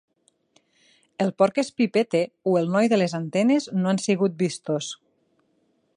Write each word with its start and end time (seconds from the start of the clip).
El 1.25 1.33
porc 1.41 1.59
espí 1.63 1.87
Pete 1.97 2.21
o 2.53 2.55
el 2.63 2.73
noi 2.77 2.91
de 2.95 3.01
les 3.03 3.15
antenes 3.21 3.69
no 3.83 3.93
han 3.93 4.05
sigut 4.09 4.41
vistos. 4.45 4.93